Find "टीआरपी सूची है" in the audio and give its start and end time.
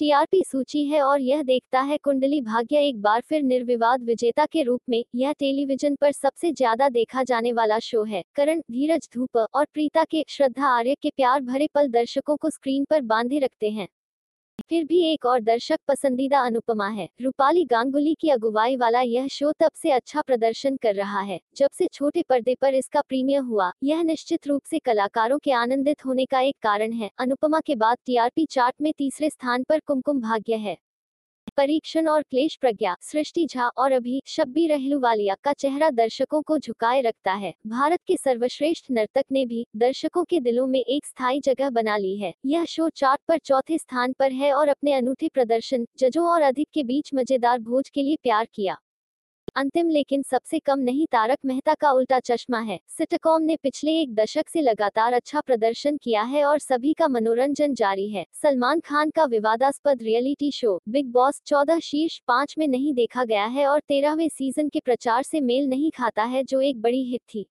0.00-1.00